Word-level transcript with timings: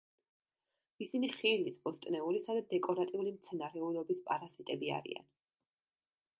ისინი 1.05 1.29
ხილის, 1.33 1.77
ბოსტნეულისა 1.83 2.57
და 2.59 2.65
დეკორატიული 2.73 3.35
მცენარეულობის 3.37 4.25
პარაზიტები 4.33 4.93
არიან. 5.01 5.33